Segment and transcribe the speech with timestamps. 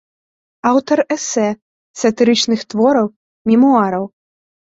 [0.69, 1.47] Аўтар эсэ,
[2.03, 3.07] сатырычных твораў,
[3.53, 4.03] мемуараў.